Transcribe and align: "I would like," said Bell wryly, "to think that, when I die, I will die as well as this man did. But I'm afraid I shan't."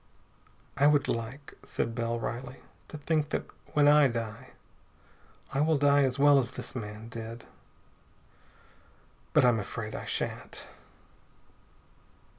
"I 0.77 0.87
would 0.87 1.07
like," 1.07 1.53
said 1.61 1.93
Bell 1.93 2.19
wryly, 2.19 2.55
"to 2.87 2.97
think 2.97 3.29
that, 3.29 3.45
when 3.73 3.87
I 3.87 4.07
die, 4.07 4.49
I 5.53 5.61
will 5.61 5.77
die 5.77 6.01
as 6.05 6.17
well 6.17 6.39
as 6.39 6.49
this 6.49 6.73
man 6.75 7.07
did. 7.07 7.45
But 9.33 9.45
I'm 9.45 9.59
afraid 9.59 9.93
I 9.93 10.05
shan't." 10.05 10.67